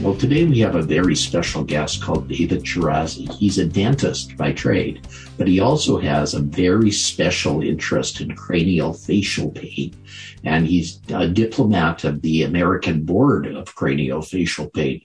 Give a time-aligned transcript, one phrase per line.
[0.00, 3.32] Well, today we have a very special guest called David Shirazi.
[3.32, 5.06] He's a dentist by trade,
[5.38, 9.94] but he also has a very special interest in craniofacial pain.
[10.42, 15.00] And he's a diplomat of the American Board of Craniofacial Pain.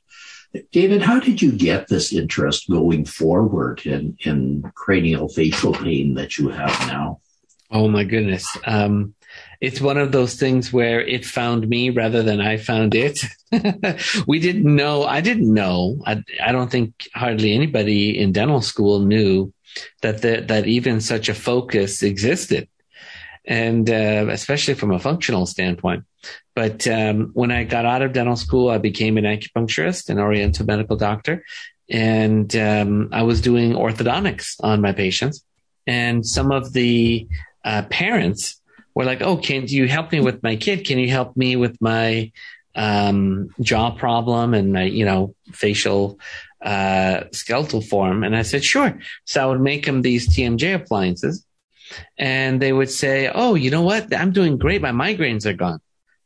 [0.72, 6.50] David, how did you get this interest going forward in, in craniofacial pain that you
[6.50, 7.22] have now?
[7.70, 8.48] Oh my goodness.
[8.66, 9.14] Um,
[9.62, 13.20] it's one of those things where it found me rather than I found it.
[14.28, 15.04] we didn't know.
[15.04, 16.02] I didn't know.
[16.06, 19.54] I, I don't think hardly anybody in dental school knew
[20.02, 22.70] that the, that even such a focus existed,
[23.46, 26.06] and uh, especially from a functional standpoint.
[26.56, 30.66] But um, when I got out of dental school, I became an acupuncturist, an Oriental
[30.66, 31.44] medical doctor,
[31.90, 35.44] and um, I was doing orthodontics on my patients.
[35.86, 37.28] And some of the
[37.66, 38.59] uh, parents
[39.00, 40.86] were like, "Oh, can you help me with my kid?
[40.86, 42.32] Can you help me with my
[42.76, 46.20] um, jaw problem and my, you know, facial
[46.62, 51.46] uh, skeletal form?" And I said, "Sure." So I would make them these TMJ appliances,
[52.18, 54.14] and they would say, "Oh, you know what?
[54.14, 54.82] I'm doing great.
[54.82, 55.80] My migraines are gone."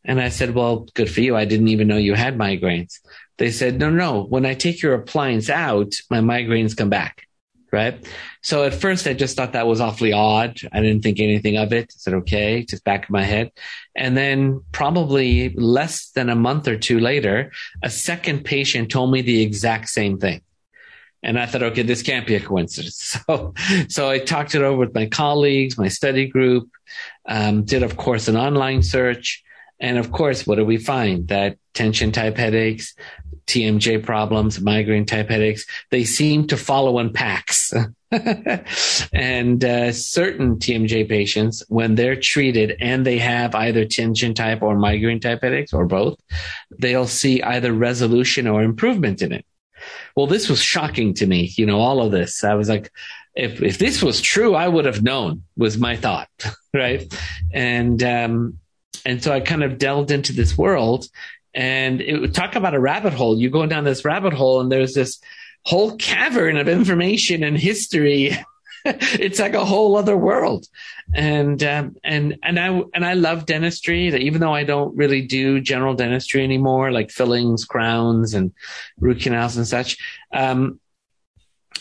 [0.03, 1.37] And I said, "Well, good for you.
[1.37, 2.93] I didn't even know you had migraines."
[3.37, 4.23] They said, "No, no.
[4.23, 7.27] When I take your appliance out, my migraines come back."
[7.73, 8.07] Right?
[8.41, 10.61] So at first I just thought that was awfully odd.
[10.71, 11.91] I didn't think anything of it.
[11.91, 13.51] I said, okay, just back of my head.
[13.95, 19.21] And then probably less than a month or two later, a second patient told me
[19.21, 20.41] the exact same thing.
[21.23, 23.17] And I thought, okay, this can't be a coincidence.
[23.27, 23.53] So,
[23.87, 26.69] so I talked it over with my colleagues, my study group,
[27.27, 29.43] um, did of course an online search.
[29.83, 31.27] And of course, what do we find?
[31.27, 32.95] That tension type headaches,
[33.47, 37.73] TMJ problems, migraine type headaches, they seem to follow in packs.
[39.11, 44.77] and uh, certain TMJ patients, when they're treated and they have either tension type or
[44.77, 46.17] migraine type headaches or both,
[46.79, 49.45] they'll see either resolution or improvement in it.
[50.15, 52.45] Well, this was shocking to me, you know, all of this.
[52.45, 52.89] I was like,
[53.35, 56.29] if, if this was true, I would have known was my thought.
[56.73, 57.13] right.
[57.51, 58.59] And, um,
[59.05, 61.07] and so I kind of delved into this world
[61.53, 63.37] and it talk about a rabbit hole.
[63.37, 65.19] You go down this rabbit hole and there's this
[65.65, 68.35] whole cavern of information and history.
[68.85, 70.67] it's like a whole other world.
[71.13, 75.61] And, um, and, and I, and I love dentistry, even though I don't really do
[75.61, 78.51] general dentistry anymore, like fillings, crowns and
[78.99, 79.97] root canals and such.
[80.33, 80.79] Um,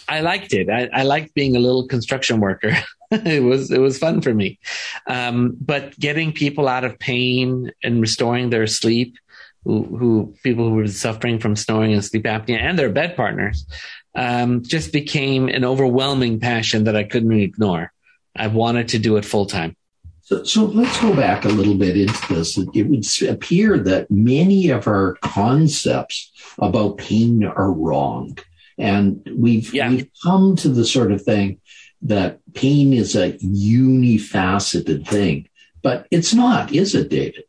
[0.08, 0.68] I liked it.
[0.68, 2.76] I, I liked being a little construction worker.
[3.26, 4.58] it was it was fun for me.
[5.06, 9.18] Um, but getting people out of pain and restoring their sleep
[9.64, 13.66] who, who people who were suffering from snoring and sleep apnea and their bed partners
[14.14, 17.92] um, just became an overwhelming passion that I couldn't ignore.
[18.34, 19.76] I wanted to do it full time.
[20.22, 22.56] So, so let's go back a little bit into this.
[22.56, 28.38] It would appear that many of our concepts about pain are wrong.
[28.78, 29.90] And we've, yeah.
[29.90, 31.60] we've come to the sort of thing
[32.02, 35.48] that pain is a unifaceted thing,
[35.82, 37.44] but it's not, is it, David?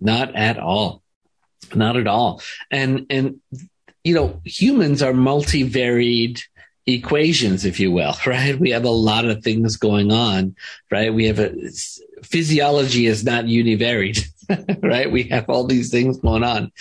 [0.00, 1.02] Not at all.
[1.74, 2.40] Not at all.
[2.70, 3.40] And, and,
[4.04, 6.40] you know, humans are multivaried
[6.86, 8.58] equations, if you will, right?
[8.58, 10.54] We have a lot of things going on,
[10.90, 11.12] right?
[11.12, 11.52] We have a
[12.22, 14.24] physiology is not univariate,
[14.82, 15.10] right?
[15.10, 16.72] We have all these things going on.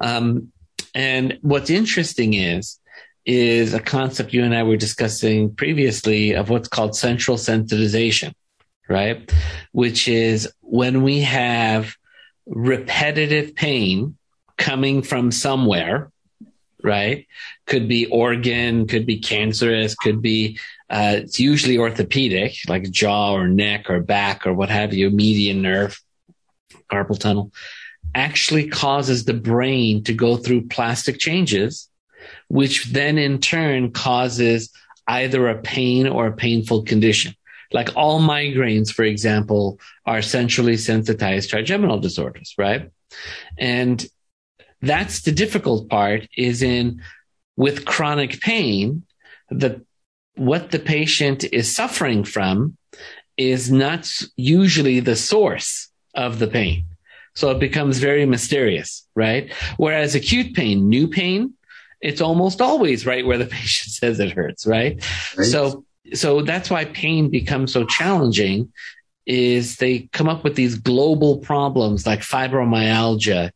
[0.00, 0.52] Um,
[0.94, 2.78] and what's interesting is,
[3.26, 8.32] is a concept you and I were discussing previously of what's called central sensitization,
[8.88, 9.30] right?
[9.72, 11.94] Which is when we have
[12.46, 14.16] repetitive pain
[14.56, 16.10] coming from somewhere,
[16.82, 17.26] right?
[17.66, 20.58] Could be organ, could be cancerous, could be,
[20.88, 25.62] uh, it's usually orthopedic, like jaw or neck or back or what have you, median
[25.62, 26.00] nerve,
[26.90, 27.52] carpal tunnel,
[28.14, 31.89] actually causes the brain to go through plastic changes,
[32.48, 34.70] which then in turn causes
[35.06, 37.34] either a pain or a painful condition.
[37.72, 42.90] Like all migraines, for example, are centrally sensitized trigeminal disorders, right?
[43.58, 44.04] And
[44.82, 47.02] that's the difficult part is in
[47.56, 49.02] with chronic pain,
[49.50, 49.84] the
[50.34, 52.76] what the patient is suffering from
[53.36, 56.86] is not usually the source of the pain.
[57.34, 59.52] So it becomes very mysterious, right?
[59.76, 61.54] Whereas acute pain, new pain,
[62.00, 65.04] it's almost always right where the patient says it hurts, right?
[65.36, 65.46] right?
[65.46, 68.72] So, so that's why pain becomes so challenging
[69.26, 73.52] is they come up with these global problems like fibromyalgia,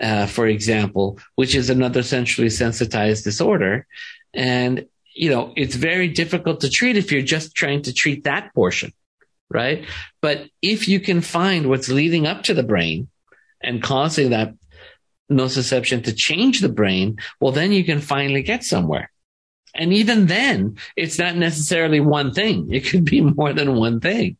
[0.00, 3.86] uh, for example, which is another centrally sensitized disorder.
[4.34, 8.54] And, you know, it's very difficult to treat if you're just trying to treat that
[8.54, 8.92] portion,
[9.48, 9.84] right?
[10.20, 13.08] But if you can find what's leading up to the brain
[13.60, 14.54] and causing that
[15.30, 19.10] nociception to change the brain, well, then you can finally get somewhere.
[19.74, 22.72] And even then, it's not necessarily one thing.
[22.72, 24.36] It could be more than one thing.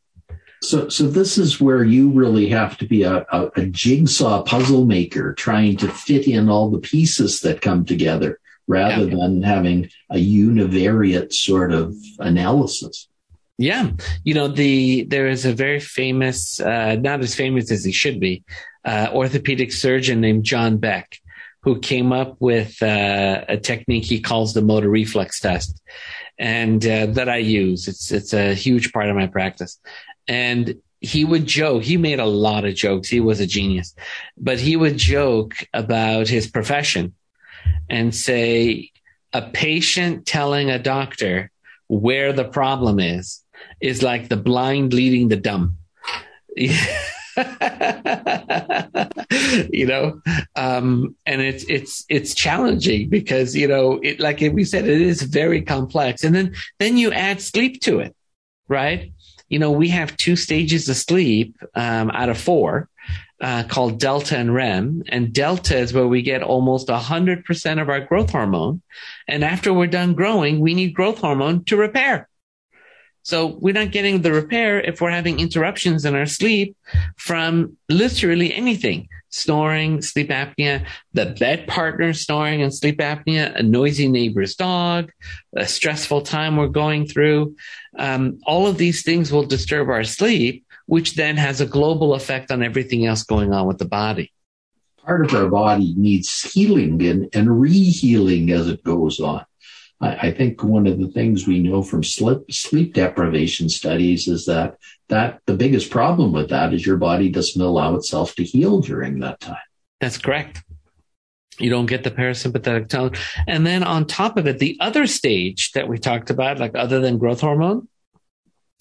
[0.63, 4.87] So, so this is where you really have to be a, a, a, jigsaw puzzle
[4.87, 9.17] maker, trying to fit in all the pieces that come together, rather yeah.
[9.17, 13.07] than having a univariate sort of analysis.
[13.59, 13.93] Yeah,
[14.23, 18.21] you know the there is a very famous, uh, not as famous as he should
[18.21, 18.45] be,
[18.85, 21.19] uh, orthopedic surgeon named John Beck,
[21.63, 25.81] who came up with uh, a technique he calls the motor reflex test,
[26.39, 27.89] and uh, that I use.
[27.89, 29.81] It's it's a huge part of my practice,
[30.29, 31.83] and he would joke.
[31.83, 33.09] He made a lot of jokes.
[33.09, 33.95] He was a genius,
[34.37, 37.15] but he would joke about his profession
[37.89, 38.91] and say,
[39.33, 41.51] a patient telling a doctor
[41.89, 43.45] where the problem is
[43.81, 45.77] is like the blind leading the dumb.
[49.71, 50.21] you know,
[50.57, 55.23] um, and it's it's it's challenging because you know it like we said it is
[55.23, 58.17] very complex, and then then you add sleep to it,
[58.69, 59.13] right?
[59.49, 62.89] You know, we have two stages of sleep um, out of four.
[63.39, 65.03] Uh, called delta and REM.
[65.09, 68.81] And delta is where we get almost 100% of our growth hormone.
[69.29, 72.31] And after we're done growing, we need growth hormone to repair.
[73.27, 76.77] So we're not getting the repair if we're having interruptions in our sleep
[77.17, 79.09] from literally anything.
[79.31, 85.11] Snoring, sleep apnea, the bed partner snoring and sleep apnea, a noisy neighbor's dog,
[85.57, 87.57] a stressful time we're going through.
[87.99, 92.53] Um, all of these things will disturb our sleep, which then has a global effect
[92.53, 94.33] on everything else going on with the body.
[95.05, 99.45] Part of our body needs healing and, and rehealing as it goes on.
[100.01, 104.47] I, I think one of the things we know from sleep, sleep deprivation studies is
[104.47, 104.77] that
[105.09, 109.21] that the biggest problem with that is your body doesn't allow itself to heal during
[109.21, 109.57] that time.
[110.01, 110.63] That's correct.
[111.59, 113.13] You don't get the parasympathetic tone.
[113.47, 117.01] And then on top of it, the other stage that we talked about, like other
[117.01, 117.89] than growth hormone,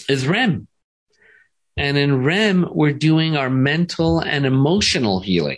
[0.10, 0.68] is REM.
[1.78, 5.58] And in REM, we're doing our mental and emotional healing.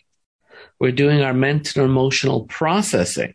[0.80, 3.34] We're doing our mental and emotional processing.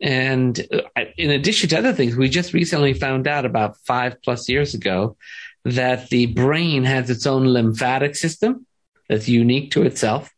[0.00, 4.48] And uh, in addition to other things, we just recently found out about five plus
[4.48, 5.16] years ago
[5.64, 8.66] that the brain has its own lymphatic system
[9.08, 10.30] that's unique to itself.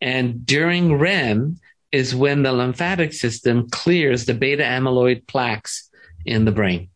[0.00, 1.58] And during REM
[1.90, 5.88] is when the lymphatic system clears the beta amyloid plaques
[6.26, 6.90] in the brain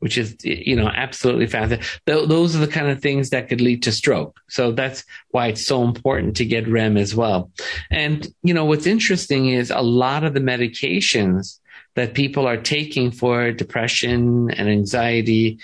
[0.00, 1.86] which is you know absolutely fascinating.
[2.06, 4.40] Th- those are the kind of things that could lead to stroke.
[4.48, 7.50] So that's why it's so important to get REM as well.
[7.90, 11.58] And you know what's interesting is a lot of the medications
[11.96, 15.58] that people are taking for depression and anxiety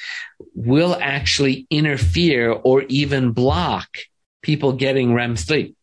[0.55, 3.89] will actually interfere or even block
[4.43, 5.77] people getting REM sleep.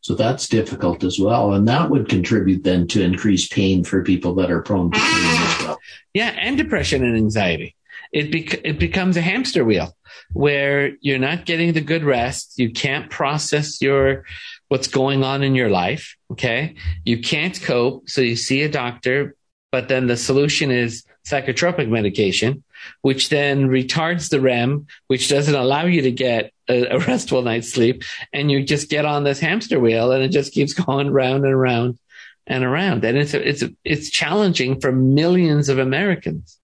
[0.00, 1.52] So that's difficult as well.
[1.52, 5.42] And that would contribute then to increased pain for people that are prone to pain
[5.42, 5.78] as well.
[6.12, 7.76] Yeah, and depression and anxiety
[8.12, 9.96] it, bec- it becomes a hamster wheel
[10.32, 12.58] where you're not getting the good rest.
[12.58, 14.24] You can't process your,
[14.68, 16.16] what's going on in your life.
[16.30, 16.74] Okay.
[17.04, 18.08] You can't cope.
[18.08, 19.34] So you see a doctor,
[19.70, 22.62] but then the solution is psychotropic medication,
[23.00, 27.72] which then retards the REM, which doesn't allow you to get a, a restful night's
[27.72, 28.02] sleep.
[28.32, 31.54] And you just get on this hamster wheel and it just keeps going round and
[31.54, 31.98] around
[32.46, 33.04] and around.
[33.04, 36.58] And it's, it's, it's challenging for millions of Americans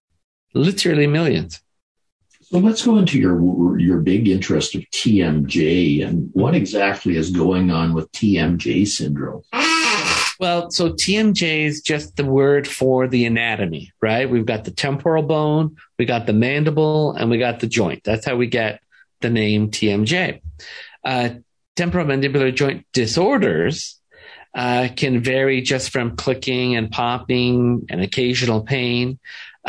[0.53, 1.61] literally millions.
[2.41, 7.69] So let's go into your your big interest of TMJ and what exactly is going
[7.69, 9.43] on with TMJ syndrome.
[10.39, 14.29] Well, so TMJ is just the word for the anatomy, right?
[14.29, 18.03] We've got the temporal bone, we got the mandible, and we got the joint.
[18.03, 18.79] That's how we get
[19.19, 20.41] the name TMJ.
[21.03, 21.29] Uh,
[21.75, 23.99] temporomandibular joint disorders
[24.55, 29.19] uh, can vary just from clicking and popping and occasional pain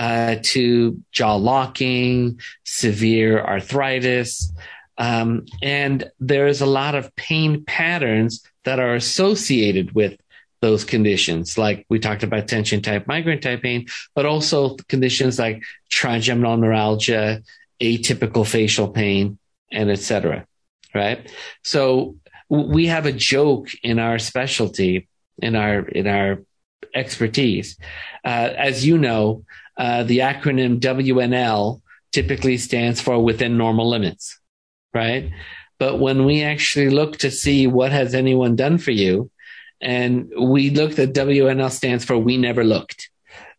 [0.00, 4.50] uh, to jaw locking, severe arthritis.
[4.96, 10.18] Um, and there's a lot of pain patterns that are associated with
[10.62, 11.58] those conditions.
[11.58, 17.42] Like we talked about tension type, migraine type pain, but also conditions like trigeminal neuralgia,
[17.78, 19.38] atypical facial pain,
[19.70, 20.46] and etc.
[20.94, 21.30] Right.
[21.62, 22.16] So
[22.48, 25.08] we have a joke in our specialty,
[25.42, 26.42] in our in our
[26.94, 27.76] expertise.
[28.24, 29.44] Uh, as you know,
[29.80, 31.80] uh, the acronym WNL
[32.12, 34.38] typically stands for within normal limits,
[34.92, 35.30] right?
[35.78, 39.30] But when we actually look to see what has anyone done for you,
[39.80, 43.08] and we looked at WNL stands for we never looked,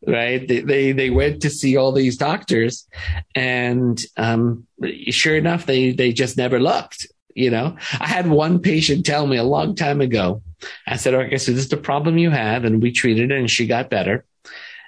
[0.05, 0.47] right?
[0.47, 2.87] They they, they went to see all these doctors,
[3.33, 4.67] and um,
[5.09, 7.07] sure enough, they they just never looked.
[7.33, 10.43] You know, I had one patient tell me a long time ago.
[10.85, 13.49] I said, "Okay, so this is the problem you have," and we treated it, and
[13.49, 14.23] she got better.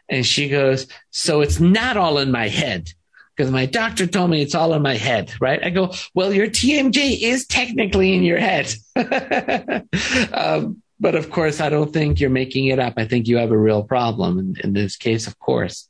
[0.09, 2.89] And she goes, "So it's not all in my head."
[3.35, 5.63] because my doctor told me it's all in my head, right?
[5.63, 8.71] I go, well, your TMJ is technically in your head.
[10.33, 12.93] um, but of course, I don't think you're making it up.
[12.97, 15.89] I think you have a real problem in, in this case, of course.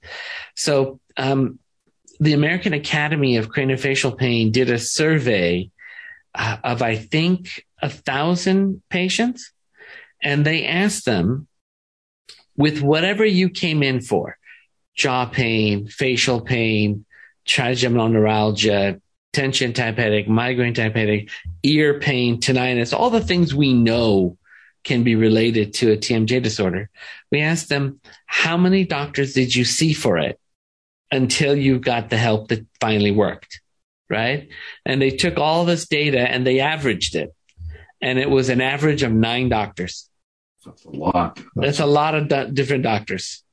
[0.55, 1.59] So, um,
[2.19, 5.69] the American Academy of Craniofacial Pain did a survey
[6.33, 9.51] uh, of, I think, a thousand patients,
[10.21, 11.47] and they asked them,
[12.55, 14.37] with whatever you came in for,
[14.95, 17.05] jaw pain, facial pain,
[17.45, 19.01] trigeminal neuralgia,
[19.33, 21.29] tension type headache, migraine type headache,
[21.63, 24.37] ear pain, tinnitus, all the things we know
[24.83, 26.89] can be related to a TMJ disorder.
[27.31, 30.39] We asked them, how many doctors did you see for it
[31.11, 33.61] until you got the help that finally worked?
[34.09, 34.49] Right.
[34.85, 37.33] And they took all this data and they averaged it.
[38.01, 40.09] And it was an average of nine doctors.
[40.65, 41.39] That's a lot.
[41.55, 43.43] That's a lot of do- different doctors.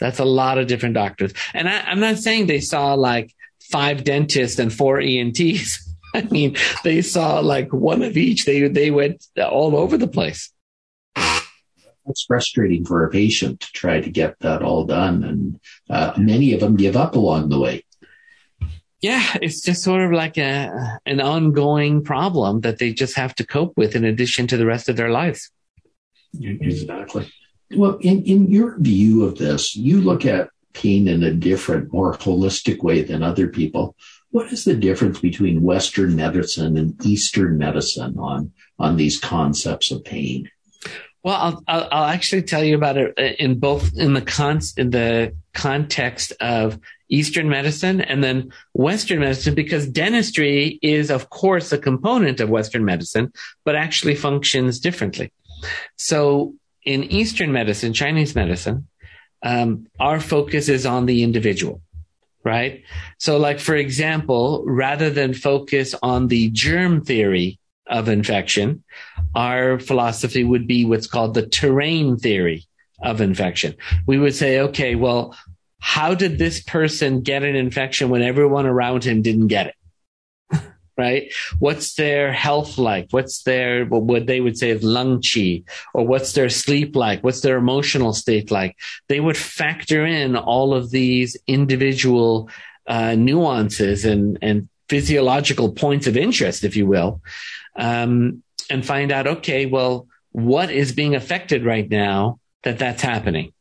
[0.00, 1.32] That's a lot of different doctors.
[1.54, 5.84] And I, I'm not saying they saw like five dentists and four ENTs.
[6.14, 8.44] I mean, they saw like one of each.
[8.44, 10.50] They they went all over the place.
[11.16, 16.54] It's frustrating for a patient to try to get that all done, and uh, many
[16.54, 17.84] of them give up along the way.
[19.02, 23.46] Yeah, it's just sort of like a an ongoing problem that they just have to
[23.46, 25.50] cope with in addition to the rest of their lives.
[26.40, 27.30] Exactly.
[27.76, 32.14] Well, in, in your view of this, you look at pain in a different, more
[32.14, 33.94] holistic way than other people.
[34.30, 40.04] What is the difference between Western medicine and Eastern medicine on, on these concepts of
[40.04, 40.50] pain?
[41.22, 44.60] Well, I'll, I'll, I'll actually tell you about it uh, in both in the con-
[44.76, 51.72] in the context of Eastern medicine and then Western medicine because dentistry is, of course,
[51.72, 53.32] a component of Western medicine,
[53.64, 55.32] but actually functions differently.
[55.96, 58.88] So in Eastern medicine, Chinese medicine,
[59.42, 61.80] um, our focus is on the individual,
[62.44, 62.82] right?
[63.18, 68.84] So, like, for example, rather than focus on the germ theory of infection,
[69.34, 72.66] our philosophy would be what's called the terrain theory
[73.02, 73.74] of infection.
[74.06, 75.36] We would say, okay, well,
[75.80, 79.74] how did this person get an infection when everyone around him didn't get it?
[80.98, 81.32] Right?
[81.60, 83.06] What's their health like?
[83.12, 85.62] What's their, what they would say is lung chi,
[85.94, 87.22] or what's their sleep like?
[87.22, 88.76] What's their emotional state like?
[89.08, 92.50] They would factor in all of these individual
[92.88, 97.22] uh, nuances and, and physiological points of interest, if you will,
[97.76, 103.52] um, and find out, okay, well, what is being affected right now that that's happening?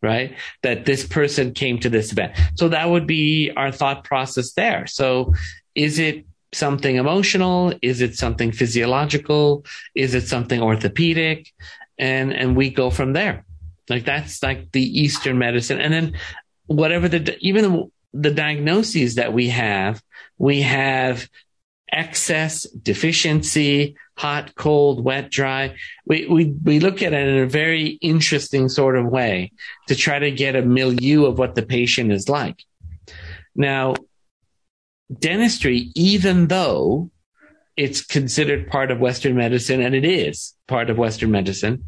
[0.00, 0.36] right?
[0.62, 2.38] That this person came to this event.
[2.54, 4.86] So that would be our thought process there.
[4.86, 5.34] So
[5.74, 7.74] is it something emotional?
[7.82, 9.64] Is it something physiological?
[9.94, 11.52] Is it something orthopedic?
[11.98, 13.44] And, and we go from there.
[13.88, 15.80] Like that's like the Eastern medicine.
[15.80, 16.18] And then
[16.66, 20.02] whatever the, even the diagnoses that we have,
[20.38, 21.28] we have
[21.90, 25.74] excess, deficiency, hot, cold, wet, dry.
[26.04, 29.52] We, we, we look at it in a very interesting sort of way
[29.88, 32.62] to try to get a milieu of what the patient is like.
[33.54, 33.94] Now,
[35.16, 37.10] dentistry, even though
[37.76, 41.84] it's considered part of Western medicine, and it is part of Western medicine,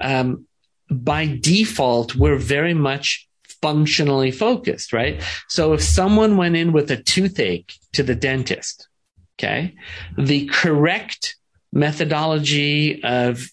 [0.00, 0.46] um,
[0.90, 3.28] by default, we're very much
[3.62, 5.22] functionally focused, right?
[5.48, 8.88] So if someone went in with a toothache to the dentist,
[9.38, 9.74] okay,
[10.18, 11.36] the correct
[11.72, 13.46] methodology of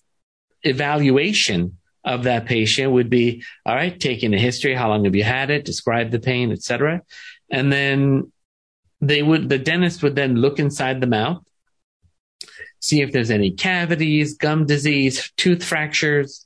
[0.64, 5.24] evaluation of that patient would be all right taking a history how long have you
[5.24, 7.02] had it describe the pain etc
[7.52, 8.32] and then
[9.02, 11.44] they would the dentist would then look inside the mouth
[12.80, 16.46] see if there's any cavities gum disease tooth fractures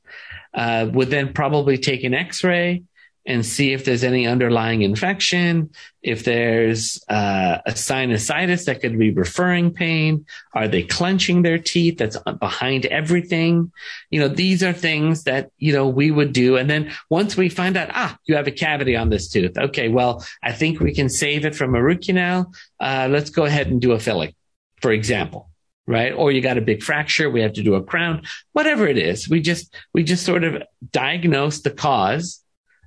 [0.54, 2.84] uh, would then probably take an x-ray
[3.26, 5.70] and see if there's any underlying infection,
[6.02, 10.26] if there's uh, a sinusitis that could be referring pain.
[10.54, 12.00] Are they clenching their teeth?
[12.00, 13.72] That's behind everything.
[14.10, 16.58] You know, these are things that, you know, we would do.
[16.58, 19.58] And then once we find out, ah, you have a cavity on this tooth.
[19.58, 22.52] Okay, well, I think we can save it from a root canal.
[22.80, 24.34] Uh, let's go ahead and do a filling,
[24.82, 25.52] for example.
[25.88, 26.14] right?
[26.14, 28.24] Or you got a big fracture, we have to do a crown,
[28.54, 29.30] whatever it is.
[29.30, 32.42] We just, we just sort of diagnose the cause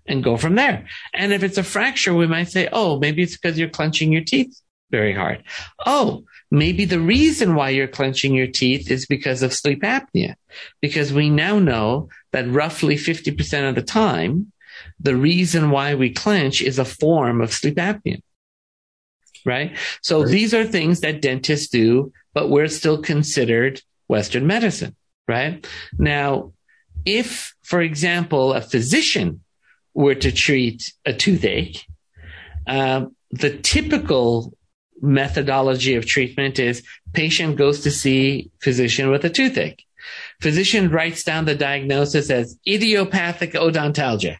[0.06, 0.86] and go from there.
[1.12, 4.24] And if it's a fracture, we might say, oh, maybe it's because you're clenching your
[4.24, 5.42] teeth very hard.
[5.84, 10.34] Oh, maybe the reason why you're clenching your teeth is because of sleep apnea.
[10.80, 14.52] Because we now know that roughly 50% of the time,
[15.00, 18.20] the reason why we clench is a form of sleep apnea.
[19.44, 19.76] Right.
[20.00, 20.30] So right.
[20.30, 24.94] these are things that dentists do, but we're still considered Western medicine.
[25.26, 25.66] Right.
[25.98, 26.52] Now,
[27.04, 29.43] if, for example, a physician
[29.94, 31.86] were to treat a toothache,
[32.66, 34.52] uh, the typical
[35.00, 36.82] methodology of treatment is
[37.12, 39.84] patient goes to see physician with a toothache.
[40.40, 44.36] Physician writes down the diagnosis as idiopathic odontalgia.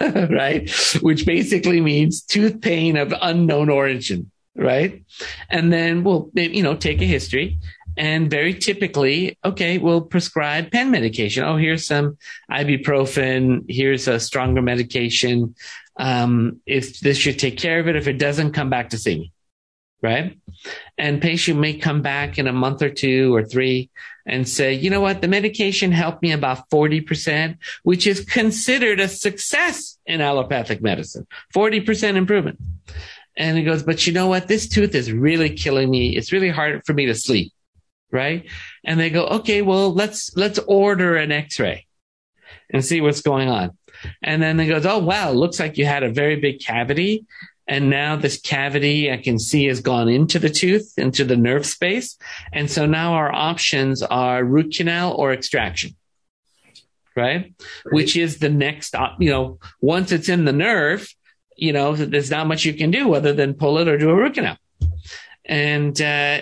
[0.00, 0.70] right?
[1.00, 5.04] Which basically means tooth pain of unknown origin, right?
[5.50, 7.58] And then we'll, you know, take a history
[7.96, 11.44] and very typically, okay, we'll prescribe pen medication.
[11.44, 12.18] Oh, here's some
[12.50, 13.64] ibuprofen.
[13.68, 15.54] Here's a stronger medication.
[15.96, 17.96] Um, if this should take care of it.
[17.96, 19.32] If it doesn't, come back to see me.
[20.02, 20.38] Right.
[20.98, 23.90] And patient may come back in a month or two or three
[24.26, 25.22] and say, you know what?
[25.22, 31.26] The medication helped me about 40%, which is considered a success in allopathic medicine.
[31.54, 32.58] 40% improvement.
[33.36, 34.46] And he goes, but you know what?
[34.46, 36.16] This tooth is really killing me.
[36.16, 37.52] It's really hard for me to sleep.
[38.14, 38.48] Right.
[38.84, 41.86] And they go, okay, well, let's, let's order an x-ray
[42.72, 43.76] and see what's going on.
[44.22, 47.26] And then they goes, oh, wow, looks like you had a very big cavity
[47.66, 51.64] and now this cavity I can see has gone into the tooth, into the nerve
[51.64, 52.18] space.
[52.52, 55.96] And so now our options are root canal or extraction.
[57.16, 57.54] Right?
[57.90, 61.08] Which is the next, you know, once it's in the nerve,
[61.56, 64.14] you know, there's not much you can do other than pull it or do a
[64.14, 64.58] root canal.
[65.44, 66.40] And, uh,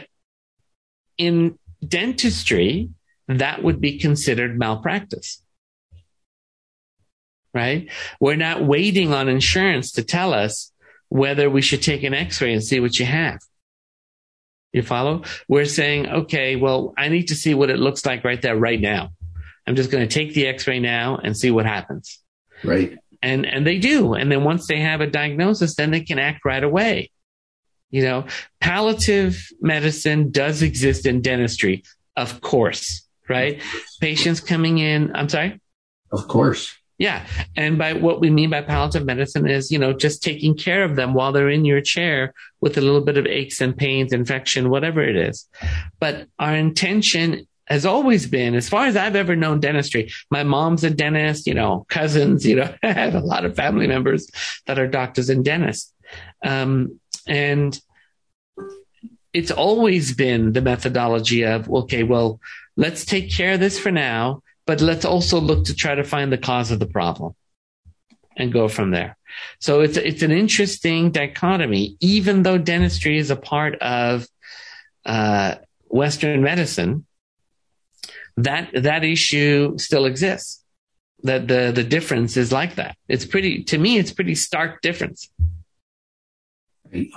[1.19, 2.91] in dentistry,
[3.29, 5.43] that would be considered malpractice.
[7.55, 7.91] Right?
[8.19, 10.73] We're not waiting on insurance to tell us
[11.09, 13.39] whether we should take an x-ray and see what you have.
[14.73, 15.25] You follow?
[15.49, 18.81] We're saying, okay, well, I need to see what it looks like right there, right
[18.81, 19.11] now.
[19.67, 22.19] I'm just going to take the x-ray now and see what happens.
[22.65, 22.99] Right.
[23.21, 24.15] And, and they do.
[24.15, 27.12] And then once they have a diagnosis, then they can act right away.
[27.93, 28.25] You know,
[28.61, 31.85] palliative medicine does exist in dentistry,
[32.17, 33.63] of course, right?
[34.01, 35.61] Patients coming in, I'm sorry?
[36.11, 36.75] Of course.
[36.99, 37.27] Yeah.
[37.57, 40.97] And by what we mean by palliative medicine is, you know, just taking care of
[40.97, 44.71] them while they're in your chair with a little bit of aches and pains, infection,
[44.71, 45.49] whatever it is.
[46.01, 50.85] But our intention has always been, as far as I've ever known dentistry, my mom's
[50.85, 54.31] a dentist, you know, cousins, you know, I have a lot of family members
[54.67, 55.92] that are doctors and dentists.
[56.45, 57.79] Um, and
[59.33, 62.41] it's always been the methodology of, okay, well,
[62.77, 66.33] let's take care of this for now but let's also look to try to find
[66.33, 67.35] the cause of the problem
[68.37, 69.17] and go from there.
[69.61, 71.97] So it's it's an interesting dichotomy.
[72.01, 74.27] Even though dentistry is a part of
[75.05, 75.57] uh,
[75.89, 77.07] Western medicine,
[78.37, 80.65] that that issue still exists.
[81.25, 82.97] That the the difference is like that.
[83.09, 83.99] It's pretty to me.
[83.99, 85.31] It's pretty stark difference.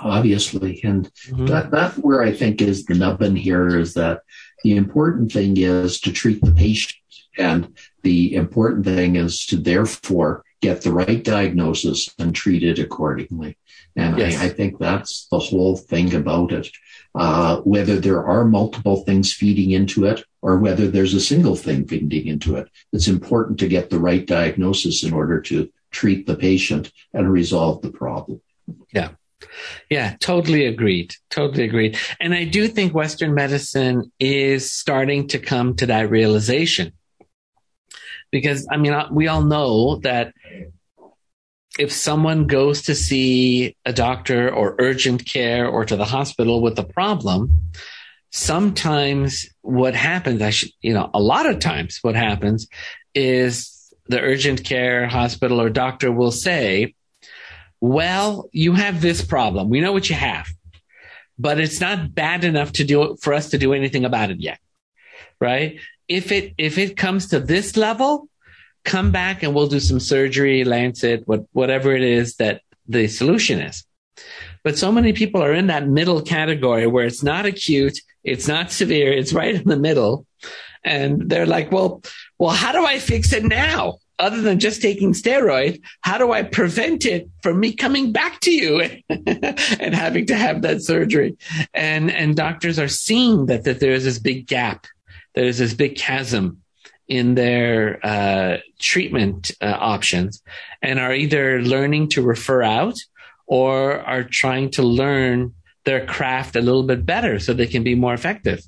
[0.00, 1.46] Obviously, and mm-hmm.
[1.46, 4.22] that that's where I think is the nubbin here is that
[4.64, 6.96] the important thing is to treat the patient
[7.38, 13.56] and the important thing is to therefore get the right diagnosis and treat it accordingly.
[13.94, 14.40] And yes.
[14.40, 16.68] I, I, think that's the whole thing about it.
[17.14, 21.86] Uh, whether there are multiple things feeding into it or whether there's a single thing
[21.86, 26.36] feeding into it, it's important to get the right diagnosis in order to treat the
[26.36, 28.40] patient and resolve the problem.
[28.92, 29.10] Yeah.
[29.90, 31.14] Yeah, totally agreed.
[31.30, 31.98] Totally agreed.
[32.20, 36.92] And I do think Western medicine is starting to come to that realization
[38.30, 40.34] because I mean, we all know that
[41.78, 46.78] if someone goes to see a doctor or urgent care or to the hospital with
[46.78, 47.50] a problem,
[48.30, 52.66] sometimes what happens, I should, you know, a lot of times what happens
[53.14, 56.94] is the urgent care hospital or doctor will say,
[57.80, 59.68] well, you have this problem.
[59.68, 60.48] We know what you have,
[61.38, 64.58] but it's not bad enough to do for us to do anything about it yet.
[65.40, 68.28] Right if it if it comes to this level,
[68.84, 73.60] come back and we'll do some surgery, lancet, what whatever it is that the solution
[73.60, 73.84] is.
[74.62, 78.72] But so many people are in that middle category where it's not acute, it's not
[78.72, 80.26] severe, it's right in the middle.
[80.84, 82.02] And they're like, well,
[82.38, 83.98] well, how do I fix it now?
[84.18, 88.50] Other than just taking steroid, how do I prevent it from me coming back to
[88.50, 91.36] you and having to have that surgery?
[91.74, 94.86] And, and doctors are seeing that, that there's this big gap.
[95.34, 96.62] There's this big chasm
[97.08, 100.42] in their uh, treatment uh, options
[100.82, 102.96] and are either learning to refer out
[103.46, 107.94] or are trying to learn their craft a little bit better so they can be
[107.94, 108.60] more effective.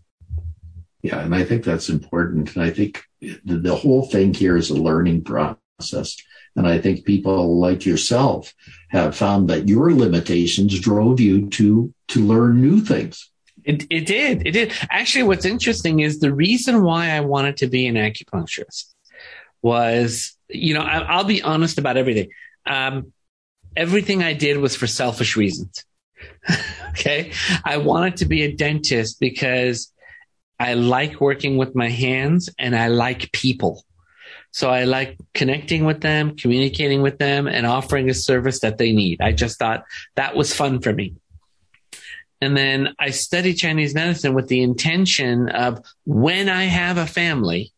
[1.02, 2.54] Yeah, and I think that's important.
[2.56, 6.16] And I think the, whole thing here is a learning process.
[6.56, 8.52] And I think people like yourself
[8.90, 13.30] have found that your limitations drove you to to learn new things.
[13.64, 14.46] It, it did.
[14.46, 14.72] It did.
[14.90, 18.94] Actually, what's interesting is the reason why I wanted to be an acupuncturist
[19.62, 22.30] was, you know, I, will be honest about everything.
[22.66, 23.12] Um,
[23.76, 25.84] everything I did was for selfish reasons.
[26.90, 27.32] okay.
[27.64, 29.92] I wanted to be a dentist because
[30.58, 33.84] I like working with my hands and I like people.
[34.50, 38.92] So I like connecting with them, communicating with them and offering a service that they
[38.92, 39.20] need.
[39.20, 39.84] I just thought
[40.16, 41.14] that was fun for me.
[42.40, 47.72] And then I studied Chinese medicine with the intention of when I have a family,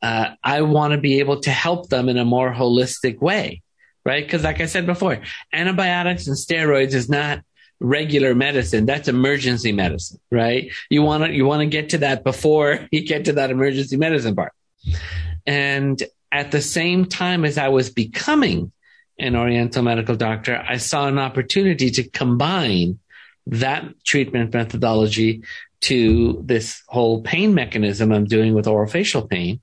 [0.00, 3.62] uh, I want to be able to help them in a more holistic way,
[4.04, 4.24] right?
[4.24, 5.20] Because like I said before,
[5.52, 7.40] antibiotics and steroids is not
[7.80, 8.86] regular medicine.
[8.86, 10.70] That's emergency medicine, right?
[10.90, 13.96] You want to, you want to get to that before you get to that emergency
[13.96, 14.52] medicine part.
[15.46, 18.72] And at the same time as I was becoming
[19.18, 22.98] an Oriental medical doctor, I saw an opportunity to combine
[23.46, 25.42] that treatment methodology
[25.80, 29.60] to this whole pain mechanism I'm doing with oral facial pain.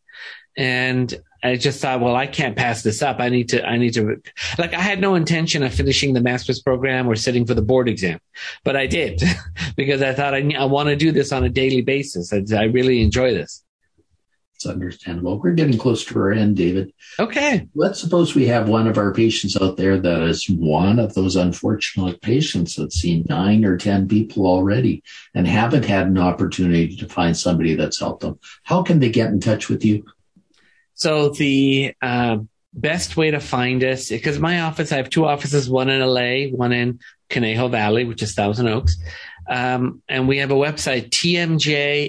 [0.57, 1.13] And
[1.45, 3.19] I just thought, well, I can't pass this up.
[3.19, 4.19] I need to, I need to,
[4.57, 7.87] like, I had no intention of finishing the master's program or sitting for the board
[7.87, 8.19] exam,
[8.63, 9.21] but I did
[9.75, 12.33] because I thought I, I want to do this on a daily basis.
[12.33, 13.63] I, I really enjoy this.
[14.55, 15.39] It's understandable.
[15.39, 16.93] We're getting close to our end, David.
[17.19, 17.67] Okay.
[17.75, 21.35] Let's suppose we have one of our patients out there that is one of those
[21.35, 25.03] unfortunate patients that's seen nine or 10 people already
[25.33, 28.39] and haven't had an opportunity to find somebody that's helped them.
[28.63, 30.05] How can they get in touch with you?
[30.95, 32.37] So the uh,
[32.73, 36.47] best way to find us, because my office, I have two offices, one in LA,
[36.55, 38.97] one in Conejo Valley, which is Thousand Oaks.
[39.47, 41.09] Um, and we have a website,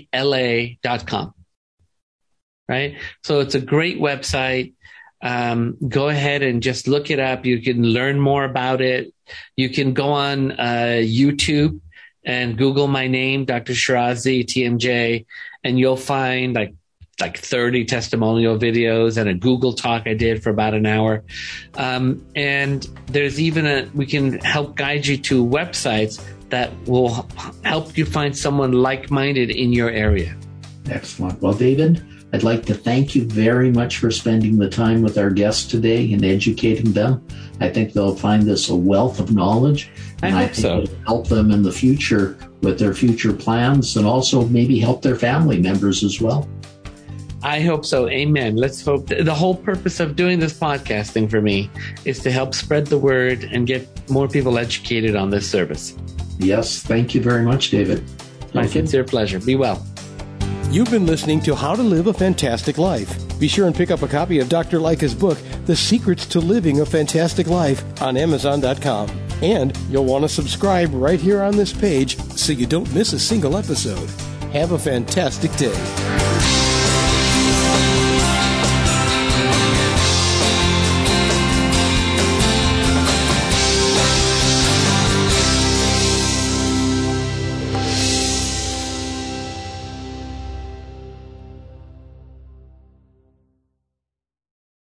[0.08, 1.34] tmjla.com.
[2.68, 2.96] Right.
[3.22, 4.72] So it's a great website.
[5.22, 7.46] Um, go ahead and just look it up.
[7.46, 9.12] You can learn more about it.
[9.56, 11.80] You can go on uh, YouTube
[12.24, 13.72] and Google my name, Dr.
[13.72, 15.26] Shirazi, TMJ,
[15.62, 16.74] and you'll find like
[17.20, 21.24] like 30 testimonial videos and a Google talk I did for about an hour.
[21.74, 27.26] Um, and there's even a, we can help guide you to websites that will
[27.64, 30.36] help you find someone like minded in your area.
[30.90, 31.40] Excellent.
[31.40, 35.30] Well, David, I'd like to thank you very much for spending the time with our
[35.30, 37.26] guests today and educating them.
[37.60, 39.90] I think they'll find this a wealth of knowledge.
[40.22, 40.78] I and I think so.
[40.82, 45.16] it'll help them in the future with their future plans and also maybe help their
[45.16, 46.48] family members as well.
[47.46, 48.08] I hope so.
[48.08, 48.56] Amen.
[48.56, 51.70] Let's hope the whole purpose of doing this podcasting for me
[52.04, 55.96] is to help spread the word and get more people educated on this service.
[56.40, 56.82] Yes.
[56.82, 58.02] Thank you very much, David.
[58.52, 59.38] My sincere pleasure.
[59.38, 59.80] Be well.
[60.70, 63.16] You've been listening to How to Live a Fantastic Life.
[63.38, 64.78] Be sure and pick up a copy of Dr.
[64.78, 69.08] Lycka's book, The Secrets to Living a Fantastic Life, on Amazon.com.
[69.40, 73.20] And you'll want to subscribe right here on this page so you don't miss a
[73.20, 74.10] single episode.
[74.50, 76.05] Have a fantastic day.